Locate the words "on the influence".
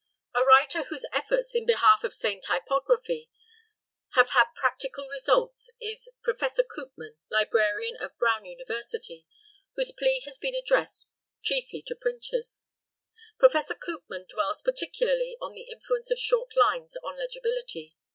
15.39-16.09